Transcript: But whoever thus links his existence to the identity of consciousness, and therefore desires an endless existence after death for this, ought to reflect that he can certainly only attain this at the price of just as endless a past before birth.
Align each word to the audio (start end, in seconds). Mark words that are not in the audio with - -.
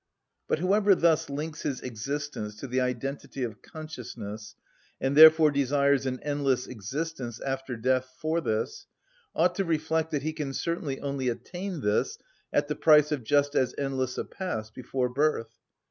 But 0.47 0.57
whoever 0.57 0.95
thus 0.95 1.29
links 1.29 1.61
his 1.61 1.79
existence 1.81 2.55
to 2.55 2.65
the 2.65 2.81
identity 2.81 3.43
of 3.43 3.61
consciousness, 3.61 4.55
and 4.99 5.15
therefore 5.15 5.51
desires 5.51 6.07
an 6.07 6.19
endless 6.23 6.65
existence 6.65 7.39
after 7.39 7.77
death 7.77 8.11
for 8.19 8.41
this, 8.41 8.87
ought 9.35 9.53
to 9.53 9.63
reflect 9.63 10.09
that 10.09 10.23
he 10.23 10.33
can 10.33 10.53
certainly 10.53 10.99
only 11.01 11.29
attain 11.29 11.81
this 11.81 12.17
at 12.51 12.67
the 12.67 12.75
price 12.75 13.11
of 13.11 13.23
just 13.23 13.53
as 13.53 13.75
endless 13.77 14.17
a 14.17 14.25
past 14.25 14.73
before 14.73 15.07
birth. 15.07 15.59